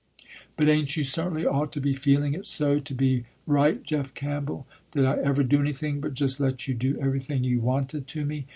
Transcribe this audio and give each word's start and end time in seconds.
"But 0.57 0.67
ain't 0.67 0.97
you 0.97 1.03
certainly 1.03 1.45
ought 1.45 1.71
to 1.73 1.79
be 1.79 1.93
feeling 1.93 2.33
it 2.33 2.47
so, 2.47 2.79
to 2.79 2.95
be 2.95 3.25
right, 3.45 3.83
Jeff 3.83 4.15
Campbell. 4.15 4.65
Did 4.93 5.05
I 5.05 5.17
ever 5.17 5.43
do 5.43 5.59
anything 5.61 5.99
but 6.01 6.15
just 6.15 6.39
let 6.39 6.67
you 6.67 6.73
do 6.73 6.97
everything 6.99 7.43
you 7.43 7.59
wanted 7.59 8.07
to 8.07 8.25
me. 8.25 8.47